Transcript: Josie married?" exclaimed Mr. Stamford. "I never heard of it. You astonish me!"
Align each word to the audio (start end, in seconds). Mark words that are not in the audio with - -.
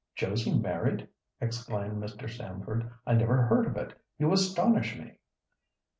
Josie 0.15 0.57
married?" 0.57 1.07
exclaimed 1.39 2.01
Mr. 2.01 2.27
Stamford. 2.27 2.89
"I 3.05 3.13
never 3.13 3.43
heard 3.43 3.67
of 3.67 3.77
it. 3.77 3.93
You 4.17 4.33
astonish 4.33 4.97
me!" 4.97 5.19